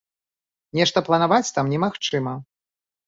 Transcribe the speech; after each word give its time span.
Нешта 0.79 1.03
планаваць 1.09 1.53
там 1.59 1.65
немагчыма. 1.75 2.33